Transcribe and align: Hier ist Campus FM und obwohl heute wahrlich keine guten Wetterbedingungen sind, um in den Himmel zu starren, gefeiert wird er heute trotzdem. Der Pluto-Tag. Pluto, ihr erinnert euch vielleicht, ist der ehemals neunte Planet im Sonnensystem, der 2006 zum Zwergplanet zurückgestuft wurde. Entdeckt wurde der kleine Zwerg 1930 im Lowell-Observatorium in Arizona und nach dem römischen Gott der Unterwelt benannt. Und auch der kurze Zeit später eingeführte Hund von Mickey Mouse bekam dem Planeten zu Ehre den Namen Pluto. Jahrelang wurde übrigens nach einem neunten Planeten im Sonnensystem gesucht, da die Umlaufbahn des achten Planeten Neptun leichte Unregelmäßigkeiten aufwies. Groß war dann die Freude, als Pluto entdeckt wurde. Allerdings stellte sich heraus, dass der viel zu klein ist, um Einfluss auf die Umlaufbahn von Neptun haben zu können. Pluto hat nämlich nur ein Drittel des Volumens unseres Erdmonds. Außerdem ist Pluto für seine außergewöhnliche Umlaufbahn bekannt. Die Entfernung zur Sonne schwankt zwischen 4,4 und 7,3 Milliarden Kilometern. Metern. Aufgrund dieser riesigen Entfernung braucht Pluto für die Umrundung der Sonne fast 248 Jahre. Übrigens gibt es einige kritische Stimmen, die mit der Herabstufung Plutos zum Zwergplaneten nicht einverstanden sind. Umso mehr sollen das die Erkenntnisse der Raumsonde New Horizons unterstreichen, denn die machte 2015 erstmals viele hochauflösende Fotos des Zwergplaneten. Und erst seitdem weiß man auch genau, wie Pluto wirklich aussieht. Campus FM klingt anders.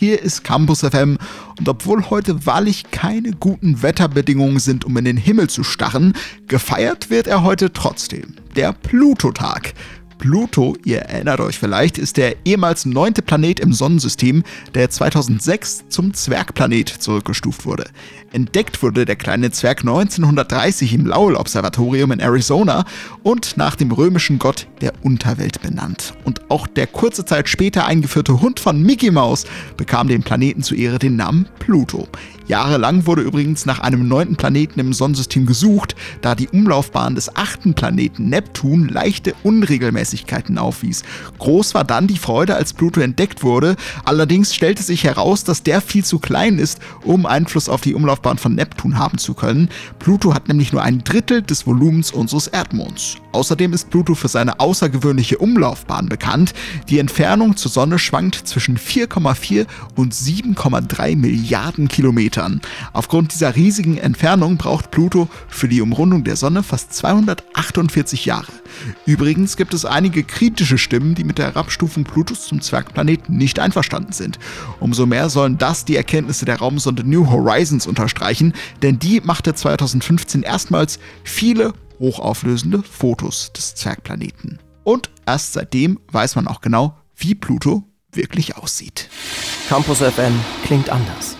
Hier 0.00 0.22
ist 0.22 0.44
Campus 0.44 0.80
FM 0.80 1.18
und 1.58 1.68
obwohl 1.68 2.08
heute 2.08 2.46
wahrlich 2.46 2.90
keine 2.90 3.32
guten 3.32 3.82
Wetterbedingungen 3.82 4.58
sind, 4.58 4.86
um 4.86 4.96
in 4.96 5.04
den 5.04 5.18
Himmel 5.18 5.50
zu 5.50 5.62
starren, 5.62 6.14
gefeiert 6.48 7.10
wird 7.10 7.26
er 7.26 7.42
heute 7.42 7.70
trotzdem. 7.74 8.36
Der 8.56 8.72
Pluto-Tag. 8.72 9.74
Pluto, 10.20 10.76
ihr 10.84 10.98
erinnert 10.98 11.40
euch 11.40 11.58
vielleicht, 11.58 11.96
ist 11.96 12.18
der 12.18 12.36
ehemals 12.44 12.84
neunte 12.84 13.22
Planet 13.22 13.58
im 13.58 13.72
Sonnensystem, 13.72 14.44
der 14.74 14.90
2006 14.90 15.84
zum 15.88 16.12
Zwergplanet 16.12 16.90
zurückgestuft 16.90 17.64
wurde. 17.64 17.86
Entdeckt 18.30 18.82
wurde 18.82 19.06
der 19.06 19.16
kleine 19.16 19.50
Zwerg 19.50 19.80
1930 19.80 20.92
im 20.92 21.06
Lowell-Observatorium 21.06 22.12
in 22.12 22.20
Arizona 22.20 22.84
und 23.22 23.56
nach 23.56 23.76
dem 23.76 23.90
römischen 23.92 24.38
Gott 24.38 24.66
der 24.82 24.92
Unterwelt 25.02 25.62
benannt. 25.62 26.12
Und 26.24 26.50
auch 26.50 26.66
der 26.66 26.86
kurze 26.86 27.24
Zeit 27.24 27.48
später 27.48 27.86
eingeführte 27.86 28.42
Hund 28.42 28.60
von 28.60 28.82
Mickey 28.82 29.10
Mouse 29.10 29.46
bekam 29.78 30.06
dem 30.06 30.22
Planeten 30.22 30.62
zu 30.62 30.74
Ehre 30.74 30.98
den 30.98 31.16
Namen 31.16 31.48
Pluto. 31.60 32.06
Jahrelang 32.50 33.06
wurde 33.06 33.22
übrigens 33.22 33.64
nach 33.64 33.78
einem 33.78 34.08
neunten 34.08 34.34
Planeten 34.34 34.80
im 34.80 34.92
Sonnensystem 34.92 35.46
gesucht, 35.46 35.94
da 36.20 36.34
die 36.34 36.48
Umlaufbahn 36.48 37.14
des 37.14 37.36
achten 37.36 37.74
Planeten 37.74 38.28
Neptun 38.28 38.88
leichte 38.88 39.34
Unregelmäßigkeiten 39.44 40.58
aufwies. 40.58 41.04
Groß 41.38 41.74
war 41.74 41.84
dann 41.84 42.08
die 42.08 42.18
Freude, 42.18 42.56
als 42.56 42.72
Pluto 42.72 43.00
entdeckt 43.00 43.44
wurde. 43.44 43.76
Allerdings 44.04 44.52
stellte 44.52 44.82
sich 44.82 45.04
heraus, 45.04 45.44
dass 45.44 45.62
der 45.62 45.80
viel 45.80 46.04
zu 46.04 46.18
klein 46.18 46.58
ist, 46.58 46.80
um 47.04 47.24
Einfluss 47.24 47.68
auf 47.68 47.82
die 47.82 47.94
Umlaufbahn 47.94 48.36
von 48.36 48.56
Neptun 48.56 48.98
haben 48.98 49.18
zu 49.18 49.34
können. 49.34 49.68
Pluto 50.00 50.34
hat 50.34 50.48
nämlich 50.48 50.72
nur 50.72 50.82
ein 50.82 51.04
Drittel 51.04 51.42
des 51.42 51.68
Volumens 51.68 52.10
unseres 52.10 52.48
Erdmonds. 52.48 53.16
Außerdem 53.30 53.72
ist 53.72 53.90
Pluto 53.90 54.16
für 54.16 54.26
seine 54.26 54.58
außergewöhnliche 54.58 55.38
Umlaufbahn 55.38 56.08
bekannt. 56.08 56.52
Die 56.88 56.98
Entfernung 56.98 57.56
zur 57.56 57.70
Sonne 57.70 58.00
schwankt 58.00 58.34
zwischen 58.34 58.76
4,4 58.76 59.66
und 59.94 60.12
7,3 60.12 61.16
Milliarden 61.16 61.86
Kilometern. 61.86 62.39
Metern. 62.40 62.60
Aufgrund 62.92 63.32
dieser 63.32 63.54
riesigen 63.54 63.98
Entfernung 63.98 64.56
braucht 64.56 64.90
Pluto 64.90 65.28
für 65.48 65.68
die 65.68 65.80
Umrundung 65.80 66.24
der 66.24 66.36
Sonne 66.36 66.62
fast 66.62 66.92
248 66.94 68.24
Jahre. 68.24 68.52
Übrigens 69.06 69.56
gibt 69.56 69.74
es 69.74 69.84
einige 69.84 70.24
kritische 70.24 70.78
Stimmen, 70.78 71.14
die 71.14 71.24
mit 71.24 71.38
der 71.38 71.46
Herabstufung 71.46 72.04
Plutos 72.04 72.46
zum 72.46 72.60
Zwergplaneten 72.60 73.36
nicht 73.36 73.58
einverstanden 73.58 74.12
sind. 74.12 74.38
Umso 74.78 75.06
mehr 75.06 75.28
sollen 75.28 75.58
das 75.58 75.84
die 75.84 75.96
Erkenntnisse 75.96 76.44
der 76.44 76.58
Raumsonde 76.58 77.04
New 77.04 77.30
Horizons 77.30 77.86
unterstreichen, 77.86 78.54
denn 78.82 78.98
die 78.98 79.20
machte 79.20 79.54
2015 79.54 80.42
erstmals 80.42 80.98
viele 81.24 81.72
hochauflösende 81.98 82.82
Fotos 82.82 83.52
des 83.52 83.74
Zwergplaneten. 83.74 84.58
Und 84.84 85.10
erst 85.26 85.52
seitdem 85.52 86.00
weiß 86.10 86.36
man 86.36 86.48
auch 86.48 86.62
genau, 86.62 86.96
wie 87.16 87.34
Pluto 87.34 87.84
wirklich 88.12 88.56
aussieht. 88.56 89.08
Campus 89.68 89.98
FM 89.98 90.32
klingt 90.64 90.88
anders. 90.88 91.36